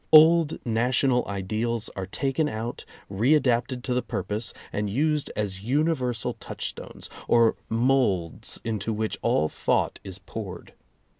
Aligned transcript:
Old 0.11 0.57
national 0.65 1.27
ideals 1.27 1.87
are 1.95 2.07
taken 2.07 2.49
out, 2.49 2.85
re 3.07 3.35
adapted 3.35 3.83
to 3.83 3.93
the 3.93 4.01
purpose 4.01 4.51
and 4.73 4.89
used 4.89 5.31
as 5.35 5.61
universal 5.61 6.33
touchstones, 6.33 7.07
or 7.27 7.55
molds 7.69 8.59
into 8.63 8.93
which 8.93 9.19
all 9.21 9.47
thought 9.47 9.99
is 10.03 10.17
poured. 10.17 10.73